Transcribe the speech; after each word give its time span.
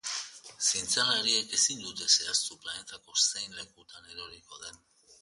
Zientzialariek 0.67 1.53
ezin 1.59 1.85
dute 1.89 2.09
zehaztu 2.15 2.59
planetako 2.65 3.21
zein 3.29 3.57
lekutan 3.63 4.13
eroriko 4.17 4.65
den. 4.69 4.87